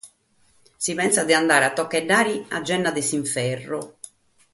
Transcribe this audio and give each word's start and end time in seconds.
Si 0.85 0.95
pessat 0.99 1.27
de 1.31 1.35
andare 1.39 1.67
a 1.67 1.73
tocheddare 1.79 2.33
a 2.57 2.63
ghenna 2.71 2.95
de 2.97 3.05
s’inferru. 3.11 3.81